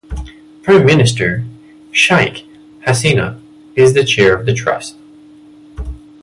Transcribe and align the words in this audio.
Prime 0.63 0.83
Minister 0.83 1.45
Sheikh 1.91 2.47
Hasina 2.87 3.39
is 3.75 3.93
the 3.93 4.03
chair 4.03 4.35
of 4.35 4.47
the 4.47 4.53
trust. 4.55 4.95